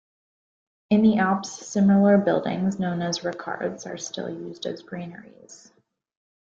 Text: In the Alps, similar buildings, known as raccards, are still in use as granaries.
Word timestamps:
In 0.89 1.03
the 1.03 1.19
Alps, 1.19 1.63
similar 1.67 2.17
buildings, 2.17 2.79
known 2.79 3.03
as 3.03 3.19
raccards, 3.23 3.85
are 3.85 3.97
still 3.99 4.25
in 4.25 4.47
use 4.47 4.65
as 4.65 4.81
granaries. 4.81 5.71